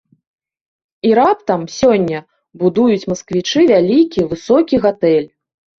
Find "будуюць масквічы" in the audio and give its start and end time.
2.65-3.61